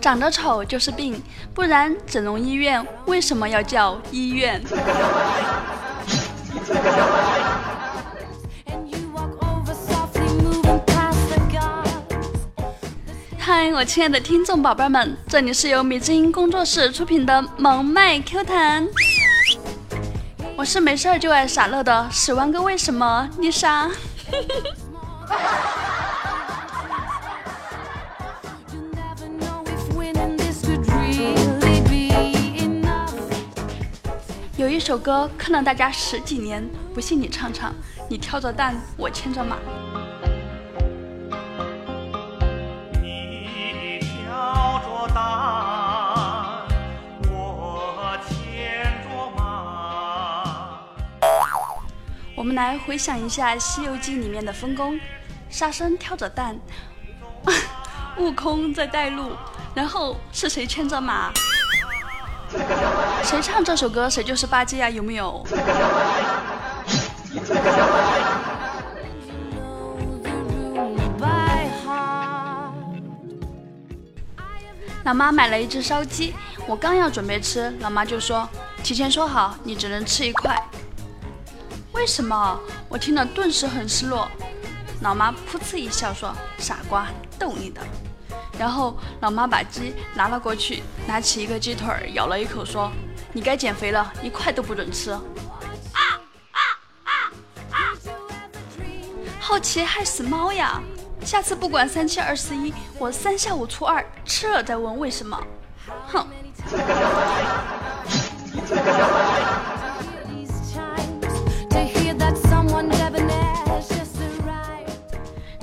[0.00, 4.62] 长得丑就是病，不然整容医院为什么要叫医院？
[13.38, 18.86] 嗨，我亲爱的听众宝贝们，这里是由米之音工作室出品的萌麦 Q 弹，
[20.56, 23.90] 我是没事儿就爱傻乐的十万个为什么，丽莎。
[34.56, 37.72] 有一首歌坑了大家十几年，不信你唱唱。
[38.10, 39.56] 你挑着担，我牵着马。
[43.00, 45.22] 你挑着担，
[47.30, 50.80] 我牵着马。
[52.34, 54.98] 我们来回想一下《西游记》里面的分工：
[55.50, 56.58] 沙僧挑着担，
[58.18, 59.32] 悟空在带路，
[59.74, 61.32] 然后是谁牵着马？
[63.22, 64.88] 谁唱这首歌谁就是八戒呀？
[64.88, 65.44] 有没有？
[75.04, 76.34] 老妈买了一只烧鸡，
[76.66, 78.46] 我刚要准备吃，老妈就说
[78.84, 80.54] ：“提前说好，你只能吃一块。”
[81.92, 82.60] 为什么？
[82.90, 84.28] 我听了顿时很失落。
[85.00, 87.06] 老妈噗嗤一笑说：“傻瓜，
[87.38, 87.80] 逗你的。”
[88.58, 92.90] 然后老妈把鸡拿了过去，拿起一个鸡腿咬了一口，说
[93.32, 95.16] ：“你该减肥了，一块都不准吃。”
[99.38, 100.80] 好奇害死猫呀！
[101.24, 105.40] 下次不管三七二十一，我三下五除二吃了再问为什么。
[106.06, 106.26] 哼！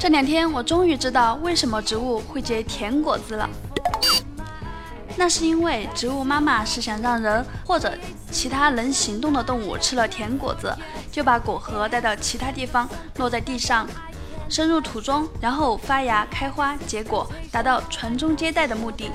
[0.05, 3.49] 这两天我终于知道为什么植物会结甜果子了。
[5.17, 7.91] 那是因为植物妈妈是想让人或者
[8.29, 10.71] 其他能行动的动物吃了甜果子，
[11.11, 12.87] 就把果核带到其他地方，
[13.17, 13.87] 落在地上，
[14.47, 19.09] 深入土中，然后发芽、开花、结果，达到传宗接代的目的。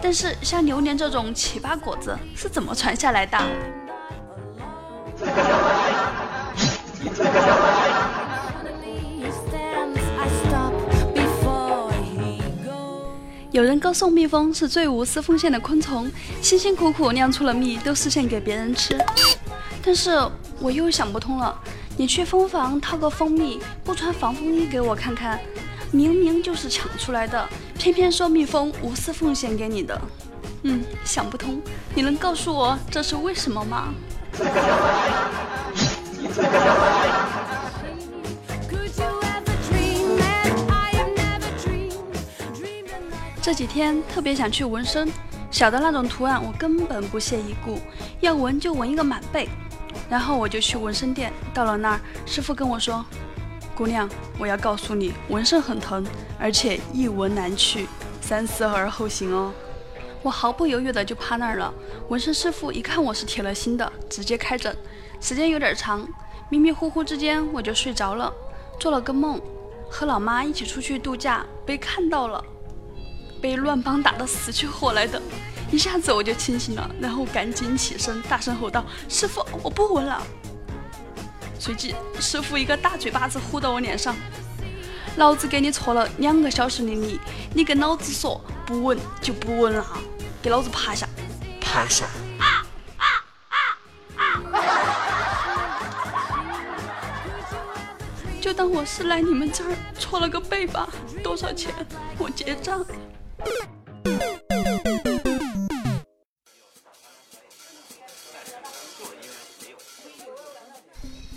[0.00, 3.38] 但是像榴莲这种奇葩果子是怎么传下来的？
[13.56, 16.12] 有人歌颂蜜蜂是最无私奉献的昆虫，
[16.42, 19.02] 辛辛苦苦酿出了蜜都是献给别人吃。
[19.82, 20.10] 但是
[20.60, 21.58] 我又想不通了，
[21.96, 25.40] 你去蜂房掏个蜂蜜，不穿防风衣给我看看，
[25.90, 29.98] 明明就是抢出来的，偏偏说蜜蜂无私奉献给你的。
[30.64, 31.58] 嗯，想不通，
[31.94, 33.94] 你能告诉我这是为什么吗？
[43.46, 45.08] 这几天特别想去纹身，
[45.52, 47.78] 小的那种图案我根本不屑一顾，
[48.18, 49.48] 要纹就纹一个满背。
[50.10, 53.04] 然后我就去纹身店，到了那儿，师傅跟我说
[53.76, 56.04] ：“姑娘，我要告诉你，纹身很疼，
[56.40, 57.86] 而且一纹难去，
[58.20, 59.52] 三思而后行哦。”
[60.24, 61.72] 我毫不犹豫的就趴那儿了。
[62.08, 64.76] 纹身师傅一看我是铁了心的，直接开诊。
[65.20, 66.04] 时间有点长，
[66.50, 68.34] 迷迷糊糊之间我就睡着了，
[68.80, 69.40] 做了个梦，
[69.88, 72.44] 和老妈一起出去度假，被看到了。
[73.40, 75.20] 被乱帮打得死去活来的，
[75.70, 80.22] 一下子我就清醒了，然后赶紧起身，大声吼道：“师傅，我不闻了！”
[81.58, 84.14] 随即，师傅一个大嘴巴子呼到我脸上
[85.16, 87.18] ：“老子给你搓了两个小时的泥，
[87.54, 89.86] 你跟老子说不闻就不闻了，
[90.42, 91.08] 给老子趴下！
[91.60, 92.06] 趴下！”
[98.40, 100.88] 就当我是来你们这儿搓了个背吧，
[101.20, 101.74] 多少钱？
[102.16, 102.86] 我结账。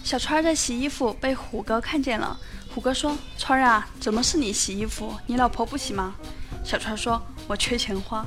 [0.09, 2.35] 小川在洗衣服，被虎哥看见了。
[2.73, 5.13] 虎哥说：“川啊，怎么是你洗衣服？
[5.27, 6.15] 你老婆不洗吗？”
[6.65, 8.25] 小川说：“我缺钱花。”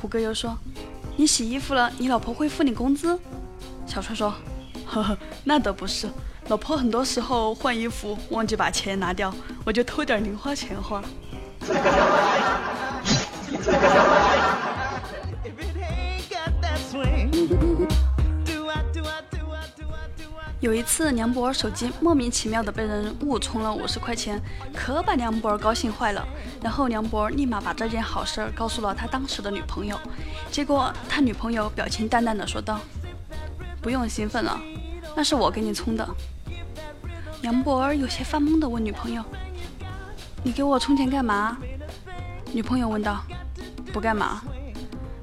[0.00, 0.56] 虎哥又说
[1.18, 3.18] ：“你洗衣服了，你老婆会付你工资？”
[3.84, 4.32] 小川说
[4.86, 6.08] ：“呵呵，那倒不是，
[6.46, 11.02] 老婆很多时候换衣服忘记把钱拿掉，我就偷点零花钱花。”
[20.60, 24.40] 有一次，梁博手机莫名其妙的被人误充了五十块钱，
[24.74, 26.26] 可把梁博高兴坏了。
[26.60, 29.96] 然后梁博立马把这件好事告诉了他当时的女朋友，
[30.50, 32.80] 结果他女朋友表情淡淡的说道
[33.80, 34.60] ：“不用兴奋了，
[35.14, 36.08] 那是我给你充的。”
[37.42, 39.22] 梁博有些发懵的问女朋友
[40.42, 41.56] ：“你给我充钱干嘛？”
[42.50, 43.22] 女朋友问道
[43.94, 44.42] ：“不干嘛，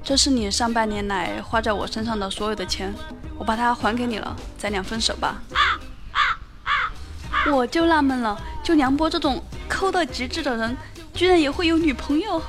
[0.02, 2.94] 这是你上半年来花在我身上的所有的钱，
[3.38, 5.42] 我把它还给你了，咱俩分手吧。”
[7.52, 10.76] 我就纳闷了，就梁博这种抠到极致的人，
[11.14, 12.42] 居然也会有女朋友。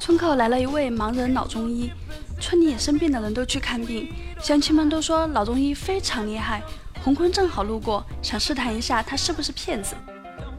[0.00, 1.92] 村口来了一位盲人老中医，
[2.40, 6.60] 村里生病的人都去看病，乡亲们都说老中医非常厉害。
[7.04, 9.94] 洪坤正好路过，想试探一下他是不是骗子。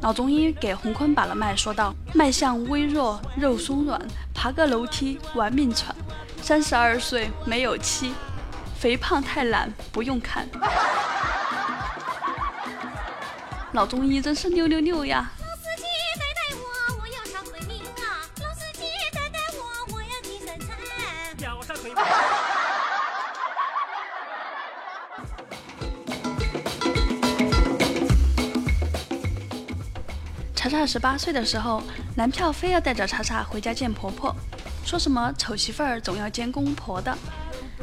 [0.02, 4.00] 老中医给洪坤把了脉，说道：“脉象微弱，肉松软，
[4.34, 5.96] 爬个楼梯玩命喘。
[6.42, 8.14] 三十二岁没有妻，
[8.78, 10.48] 肥胖太懒不用看。”
[13.74, 15.32] 老中医真是六六六呀！
[30.88, 31.84] 十八岁的时候，
[32.16, 34.34] 男票非要带着查查回家见婆婆，
[34.86, 37.16] 说什么丑媳妇儿总要见公婆的，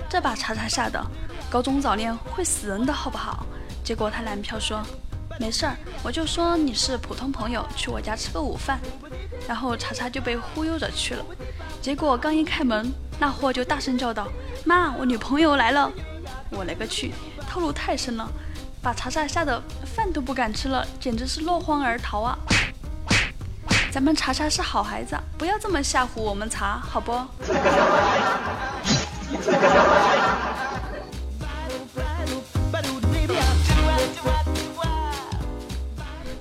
[0.09, 1.05] 这把查查吓得，
[1.51, 3.45] 高中早恋会死人的好不好？
[3.85, 4.83] 结果他男票说，
[5.39, 8.81] 没事儿，我就说你是普通朋友，去我家吃个午饭，
[9.47, 11.23] 然后查查就被忽悠着去了，
[11.83, 14.27] 结果刚一开门，那货就大声叫道，
[14.65, 15.93] 妈，我女朋友来了，
[16.51, 17.13] 我勒个去，
[17.47, 18.27] 套路太深了，
[18.81, 22.39] 把查查吓得饭都不敢吃了，简直是落荒而逃啊！
[23.95, 27.13] 咱们查查是好孩子，不要这么吓唬我们查，好不？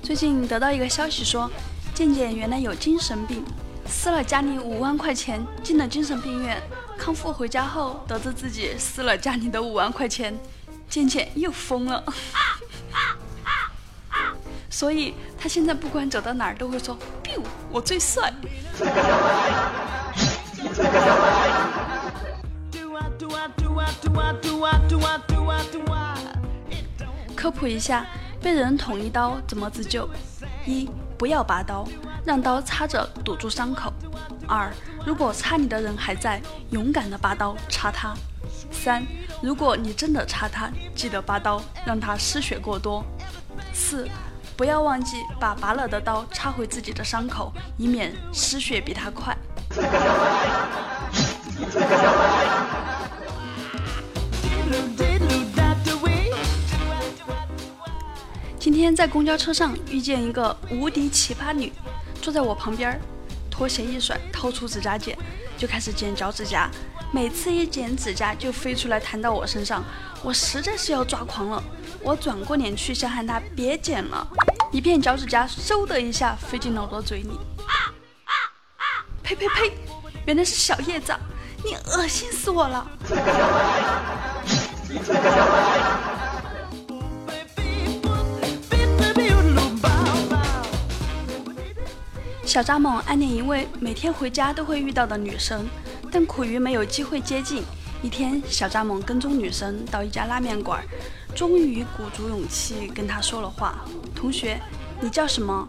[0.02, 1.48] 最近得到一个消息说，
[1.94, 3.44] 健健原来有精神病，
[3.86, 6.60] 撕了家里五万块钱进了精神病院，
[6.98, 10.36] 康复回家后得知自己撕了家里的五万块钱，
[10.90, 12.02] 健健又疯了。
[14.68, 16.98] 所以他现在不管走到哪儿都会说：“biu，
[17.74, 18.32] 我最帅。
[27.34, 28.06] ”科普一下，
[28.40, 30.08] 被人捅一刀怎么自救？
[30.64, 30.88] 一，
[31.18, 31.84] 不要拔刀，
[32.24, 33.90] 让刀插着堵住伤口；
[34.46, 34.72] 二，
[35.04, 38.14] 如果插你的人还在，勇敢的拔刀插他；
[38.70, 39.04] 三，
[39.42, 43.02] 如果你真的插他，记得拔刀让他失血过多；
[43.72, 44.08] 四。
[44.56, 49.36] 不要忘记把拔了的刀插回自己的伤口，以免失血比他快。
[58.58, 61.72] 今天在公交车上遇见一个无敌奇葩女，
[62.22, 62.98] 坐在我旁边，
[63.50, 65.18] 拖鞋一甩，掏出指甲剪，
[65.56, 66.70] 就开始剪脚趾甲。
[67.12, 69.84] 每次一剪指甲就飞出来弹到我身上，
[70.22, 71.62] 我实在是要抓狂了。
[72.00, 74.26] 我转过脸去想喊他别剪了，
[74.72, 77.38] 一片脚趾甲嗖的一下飞进了我的嘴里。
[79.22, 79.72] 呸呸呸！
[80.26, 81.14] 原来是小叶子，
[81.64, 82.86] 你恶心死我了！
[92.54, 95.66] 小蚱蜢暗恋一位每天回家都会遇到的女生。
[96.08, 97.64] 但苦于没有机会接近。
[98.00, 100.80] 一天，小蚱蜢跟踪女生到一家拉面馆，
[101.34, 103.84] 终于鼓足勇气跟她说了话
[104.14, 104.60] ：“同学，
[105.00, 105.68] 你叫什么？”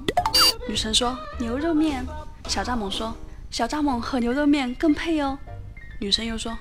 [0.70, 2.06] 女生说：“牛肉面。”
[2.48, 3.12] 小蚱蜢说
[3.50, 5.40] ：“小蚱蜢和牛肉面更配哦。”
[6.00, 6.56] 女生又说：“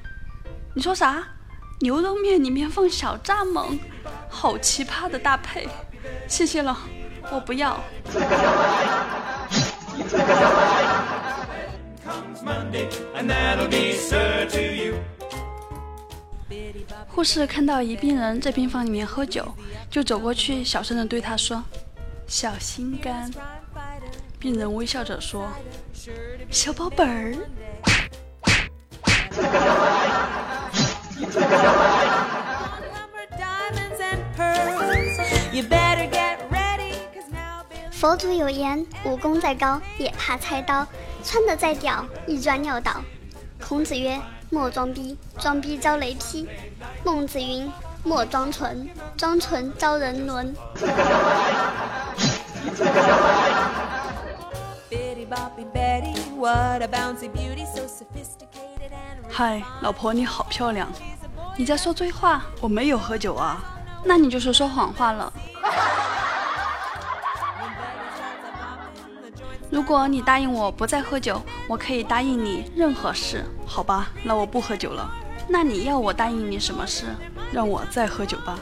[0.75, 1.23] 你说啥？
[1.81, 3.79] 牛肉面里面放小蚱蜢，
[4.31, 5.69] 好奇葩的搭配！
[6.27, 6.79] 谢谢了，
[7.31, 7.79] 我不要。”
[17.09, 19.47] 护士看到一病人在病房里面喝酒，
[19.89, 21.63] 就走过去，小声的对他说
[22.27, 23.31] ：“小心肝。”
[24.39, 25.49] 病人微笑着说
[26.51, 27.35] ：“小宝贝儿。”
[38.05, 40.87] 佛祖有言：武功再高，也怕菜刀。
[41.25, 43.01] 穿的再屌，一砖尿倒。
[43.67, 44.21] 孔子曰：
[44.51, 46.47] 莫装逼，装逼遭雷劈。
[47.03, 50.55] 孟子云：莫装纯，装纯遭人伦。
[59.31, 60.93] 嗨，老婆你好漂亮！
[61.57, 62.43] 你在说醉话？
[62.61, 63.65] 我没有喝酒啊，
[64.05, 65.33] 那你就是说谎话了。
[69.75, 73.45] 如果你答应我不再喝酒，我可以答应你任何事。
[73.67, 75.11] 好吧，那我不喝酒了。
[75.49, 77.07] 那你要我答应你什么事？
[77.51, 78.57] 让我再喝酒吧。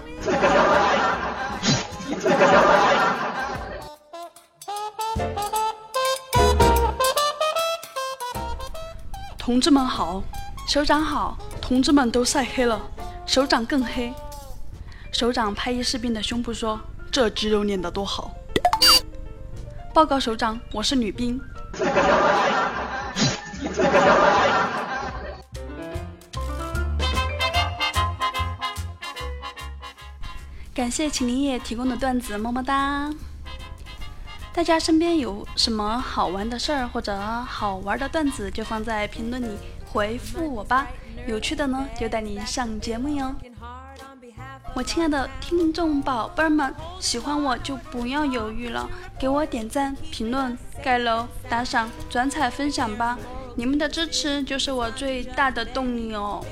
[9.36, 10.22] 同志们好，
[10.66, 12.80] 首长好，同志们都晒黑了，
[13.26, 14.10] 首长更黑。
[15.12, 16.80] 首长拍一士兵的胸部说
[17.12, 18.31] ：“这肌肉练得多好。”
[19.94, 21.38] 报告首长，我是女兵。
[30.72, 33.10] 感谢秦林叶提供的段子，么么哒。
[34.54, 37.14] 大家身边有什么好玩的事儿或者
[37.46, 40.86] 好玩的段子，就放在评论里回复我吧。
[41.26, 43.34] 有趣的呢，就带你上节目哟。
[44.74, 53.18] 我亲爱的听众宝贝们，喜欢我就不要犹豫了，给我点赞、评论、盖楼、打赏、转采、分享吧！
[53.54, 56.44] 你们的支持就是我最大的动力哦。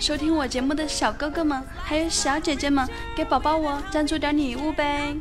[0.00, 5.14] 收听我节目的小哥哥们，还有小姐姐们，给宝宝我赞助点礼物呗！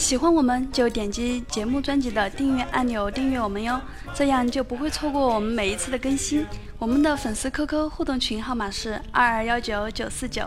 [0.00, 3.78] 喜欢我们就点击节目专辑的订阅按钮订阅我们哟，
[4.14, 6.44] 这样就不会错过我们每一次的更新。
[6.78, 10.42] 我们的粉丝 QQ 互动群号码是二二幺九九四九。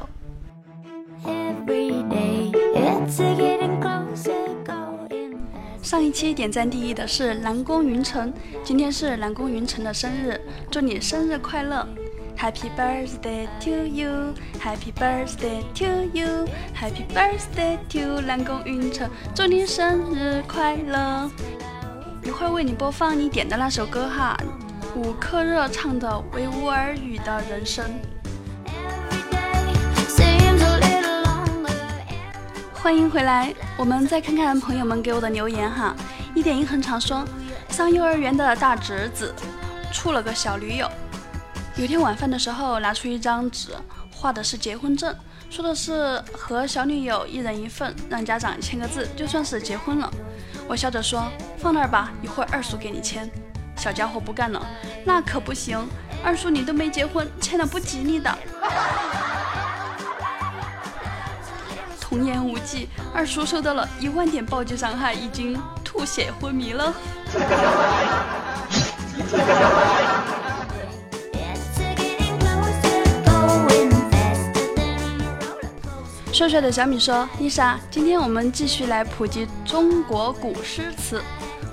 [5.84, 8.34] 上一期点赞第一的是南宫云晨，
[8.64, 10.42] 今天是南宫云晨的生日，
[10.72, 11.88] 祝你生日快乐
[12.44, 16.46] ！Happy birthday to you, Happy birthday to you,
[16.76, 21.32] Happy birthday to 南宫云晨，祝你生日快乐！
[22.22, 24.38] 一会儿为你播放你点的那首歌哈，
[24.94, 27.86] 伍克热唱的《维吾尔语的人生》。
[32.74, 35.96] 欢迎回来，我们再看看朋友们给我的留言哈。
[36.36, 37.24] 一点一横长说，
[37.70, 39.34] 上幼儿园的大侄子
[39.94, 40.92] 处了个小女友。
[41.76, 43.70] 有天晚饭的时候，拿出一张纸，
[44.14, 45.14] 画的是结婚证，
[45.50, 50.08] 说的是和小女友一人一份，让家长签个字，就算是结婚了。
[50.68, 51.28] 我笑着说
[51.58, 53.28] ：“放那儿吧，一会儿二叔给你签。”
[53.76, 54.64] 小家伙不干了
[55.04, 55.84] ：“那可不行，
[56.24, 58.32] 二叔你都没结婚，签了不吉利的。”
[62.00, 66.94] 童言无忌，二叔受到了一万点暴击伤害，已经吐血昏迷了。
[76.44, 81.24] 帅帅的小米说：“丽莎，今天我们继续来普及中国古诗词，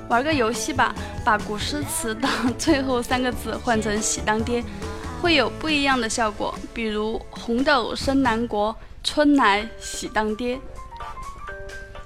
[0.08, 4.62] 玩个游戏吧，把古诗词的最后三个字换成‘喜当爹’，
[5.20, 6.54] 会有不一样的效果。
[6.72, 10.56] 比如‘红豆生南国，春来喜当爹’，‘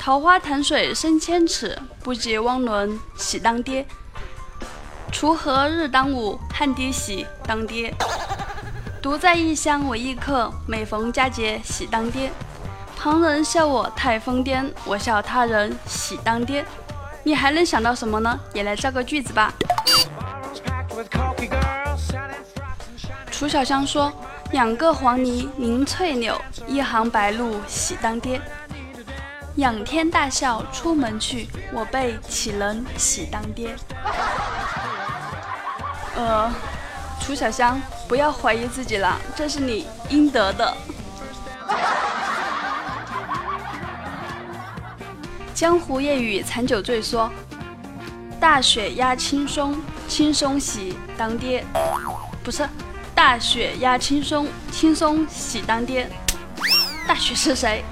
[0.01, 3.87] 桃花潭水深千尺，不及汪伦喜当爹
[5.13, 7.95] ’，‘锄禾日当午，汗滴喜当爹’。”
[9.03, 12.33] 独在异乡为异客，每逢佳节喜当爹。
[12.97, 16.65] 旁人笑我太疯癫，我笑他人喜当爹。
[17.23, 18.39] 你还能想到什么呢？
[18.53, 19.53] 也来造个句子吧。
[23.31, 24.13] 楚小香说：
[24.53, 28.41] 两个黄鹂鸣翠柳，一行白鹭喜当爹。
[29.57, 33.77] 仰天大笑出门去，我辈岂能喜当爹？
[36.17, 36.51] 呃。
[37.21, 40.77] 楚小香，不要怀疑自己了，这是你应得的。
[45.55, 47.31] 江湖夜雨残酒醉说
[48.41, 51.65] ：“大雪压青松，青松喜当爹。”
[52.43, 52.69] 不是，
[53.15, 56.11] 大雪压青松，青松喜当爹。
[57.07, 57.85] 大雪是谁？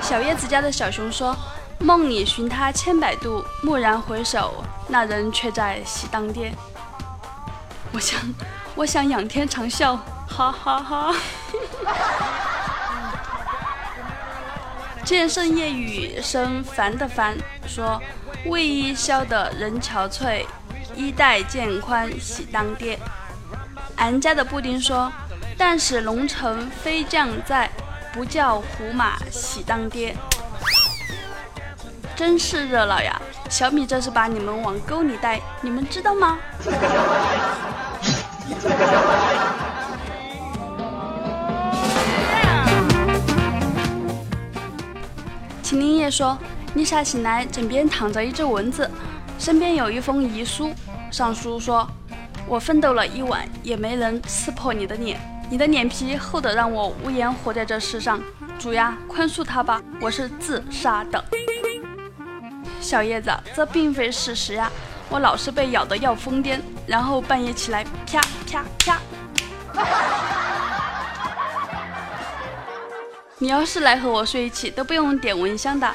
[0.00, 1.36] 小叶子家的小熊说。
[1.80, 6.54] 梦里寻他千百度，蓦然回首，那人却在喜当爹。
[7.90, 8.20] 我想，
[8.76, 11.12] 我想仰天长啸，哈哈哈。
[15.04, 18.00] 剑圣夜雨声烦的烦说：
[18.46, 20.44] 为伊消得人憔悴，
[20.94, 22.98] 衣带渐宽喜当爹。
[23.96, 25.12] 俺家的布丁说：
[25.58, 27.68] 但使龙城飞将在，
[28.12, 30.16] 不教胡马喜当爹。
[32.14, 33.20] 真是热闹呀！
[33.50, 36.38] 小米这是把你们往沟里带，你们知道吗？
[45.72, 46.36] 秦林叶说
[46.76, 48.90] ：“丽莎醒来，枕边躺着一只蚊子，
[49.38, 50.70] 身边有一封遗书，
[51.10, 51.88] 上书说：
[52.46, 55.18] 我奋斗了一晚，也没人刺破你的脸。
[55.48, 58.20] 你的脸皮厚得让我无颜活在这世上。
[58.58, 61.24] 主呀，宽恕他吧，我是自杀的。
[62.78, 64.70] 小叶子，这并非事实呀，
[65.08, 69.00] 我老是被咬得要疯癫，然后半夜起来啪啪啪。
[73.42, 75.92] 你要是来和我睡一起，都不用点蚊香的。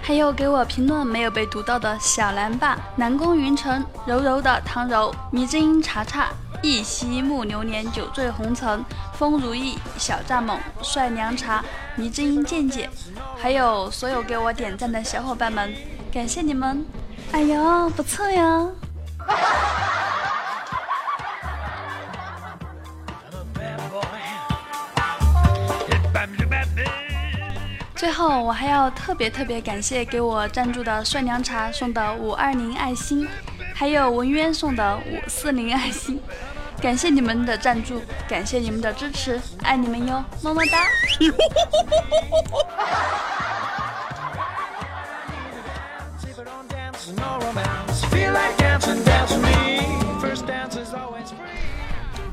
[0.00, 6.30] 还有给我评论没有被读到的小蓝爸、南宫云城、柔柔的唐柔、迷之音茶茶、
[6.62, 8.82] 一夕暮流年、酒醉红尘、
[9.18, 11.62] 风如意、小蚱蜢、帅凉茶、
[11.94, 12.88] 迷之音健姐，
[13.36, 15.74] 还有所有给我点赞的小伙伴们，
[16.10, 16.86] 感谢你们！
[17.32, 18.66] 哎呦，不错呀！
[27.94, 33.28] 最后，我还要特别特别感谢给我赞助的帅凉茶送的五二零爱心，
[33.74, 36.20] 还有文渊送的五四零爱心，
[36.80, 40.78] 感谢你们的赞助，感谢你们的支持，爱你们哟，么么哒！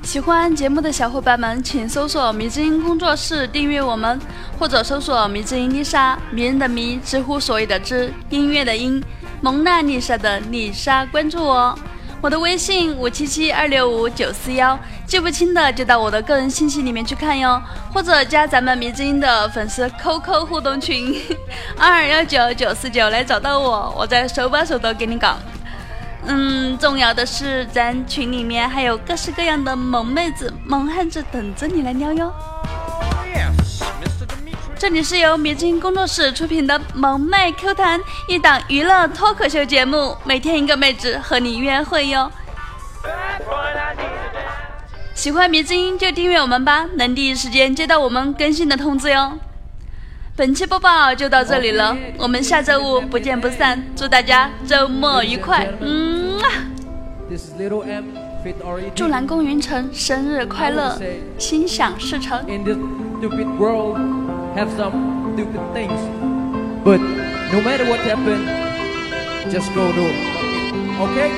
[0.03, 4.19] 喜欢节目的小伙伴们，请搜索“迷之音工作室”订阅我们，
[4.57, 9.03] 或者搜索“迷之音丽莎”，迷人的迷，知乎所有的知，音乐的音，
[9.41, 11.77] 蒙娜丽莎的丽莎，关注我。
[12.19, 17.61] 我的微信五七七二六五九四幺，记不清的就到我的个人信息里面去看哟，
[17.93, 21.21] 或者加咱们迷之音的粉丝 QQ 互动群
[21.77, 25.37] 二 二幺九九四九来找到我，我再手把手的给你搞。
[26.25, 32.33] 嗯，重要的是，咱群里面还有各式各样的萌妹子、萌汉子等着你来撩哟。
[34.79, 42.31] 这里是由迷之音工作室出品的《萌妹 Q 弹》，一档娱乐脱口秀节目，每天一个妹子和你约会哟。
[45.15, 49.39] 喜欢迷之音就订阅我们吧，能第一时间接到我们更新的通知哟。
[50.35, 53.83] 本期播报就到这里了，我们下周五不见不散。
[53.95, 56.45] 祝大家周末愉快，嗯啊！
[58.93, 61.01] 祝南宫云城生日快乐，
[61.39, 62.45] 心想事成。
[64.57, 65.99] Have some stupid things.
[66.83, 66.99] But
[67.53, 68.49] no matter what happens,
[69.53, 70.07] just go do.
[71.05, 71.29] Okay?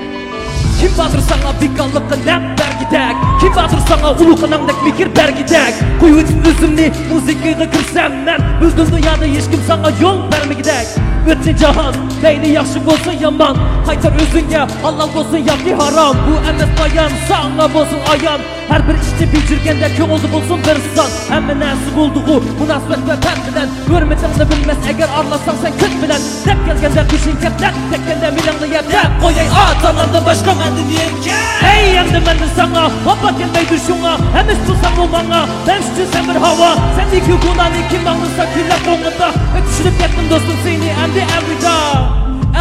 [0.80, 6.20] Kim batır sana bir kalıpta nap bergidek Kim batır sana ulu kanamdek mikir bergidek Koyu
[6.20, 10.88] için üzümlü müzikaya kirsem men Büzdün dünyada hiç kim sana yol vermegidek
[11.28, 13.58] Bütün cahan Neyni yaxşı bolsa yaman.
[13.86, 16.16] Haytar özünge halal bolsun yoki haram.
[16.28, 21.56] Bu emes bayan sana bolsun ayan her bir işçi bildirgəndə köğüzü bulsun bir son Həmmə
[21.58, 27.06] nəsib olduğu münasibət və tən bilən Hörmətini bilməz əgər arlasan sən kün bilən Dəb gəlgəndə
[27.14, 31.40] kişin kəpdən, təkkəndə milanlı yəpdən Qoyay atalarda başqa məndi deyənkə
[31.72, 36.70] Ey yəndi məndi sana, hoppa gəlməydi şuna Həmiz tutsam o bana, ben üstünsəm bir hava.
[37.00, 41.76] Sən iki gunan iki mağlısa küllə qonunda Ötüşülüb yətdim dostum seni, əndi əlvida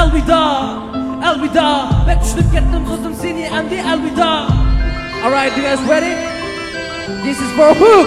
[0.05, 0.41] Əlvida,
[1.35, 1.69] əlvida
[2.09, 4.33] Ve düşünüp gittim kızım seni, əndi əlvida
[5.23, 6.15] Alright, you guys ready?
[7.27, 8.07] This is for who?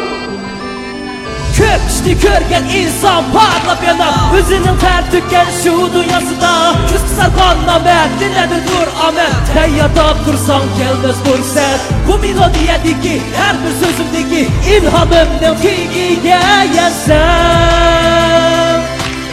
[1.58, 9.32] Kökçtü körgen insan parlap yanar Üzünün ter tüken şu dünyasında Küsküsel parlament dinlenir dur amen
[9.54, 14.48] Teyyada dursan gelmez fırsat Bu melodiyedeki her bir sözümdeki
[14.78, 16.40] ilhamımdan fikiye
[16.76, 17.22] yensem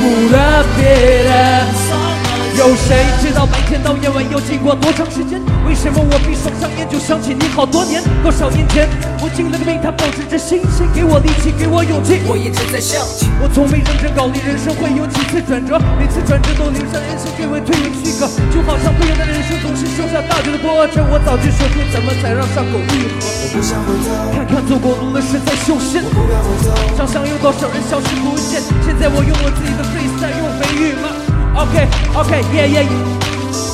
[0.00, 1.77] Bu Rabbirem
[2.58, 5.38] 有谁知道白天到夜晚要经过多长时间？
[5.64, 8.02] 为什么我闭上双眼就想起你好多年？
[8.20, 8.82] 多少年前，
[9.22, 12.18] 我进了个病，他保持着新鲜，给我力气，给我勇气。
[12.26, 13.30] 我一直在向前。
[13.38, 21.06] 我从没认真搞你人生会有几次转折，每次转折都留下人生给我推为许可，就好像不远的人生总是受下大雨的波折。
[21.06, 23.22] 我早就说出怎么才让伤口愈合。
[23.22, 26.98] 我不想回头，看看走过路的是在修身，不想回头。
[26.98, 28.58] 场上有多少人消失不见？
[28.82, 31.17] 现在我用我自己的 freestyle 用飞语吗
[31.58, 32.86] Okay, okay, yeah, yeah.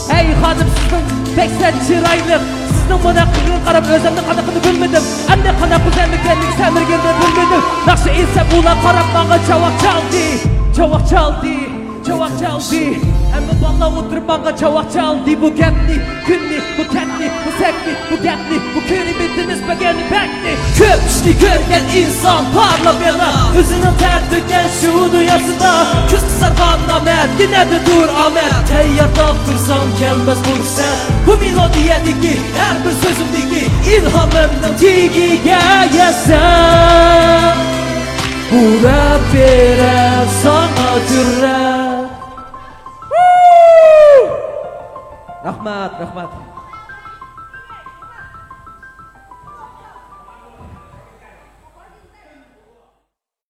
[0.08, 5.02] Hey hanım sizin 80 çıraylık Sizin bana kırın karım özümün kadakını bilmedim.
[5.32, 7.62] Anne kana güzel mi kendim semirgimde bilmedim.
[7.86, 10.24] Nakşı inse buna karab bana çavak çaldı?
[10.76, 11.46] Çavak çaldı,
[12.06, 13.23] çavak çaldı.
[13.36, 14.52] Emma balla utur banga
[15.26, 20.52] di bu getni Künni bu ketni bu sekni bu getni Bu köni bittiniz begeni bekni
[20.78, 25.10] Köpüşlü görgen insan parla bela Üzünün ter döken şu
[26.08, 31.98] Küs kısar bana mer yine de dur amel Teyyarda dursam gelmez bu sen Bu melodiye
[32.06, 33.66] diki her bir sözüm diki.
[33.96, 35.58] İlhamımdan tigiye
[35.94, 37.56] yesem
[38.52, 41.83] Bu rap verem sana cürrem.
[45.64, 46.53] Rahmat Rahmat.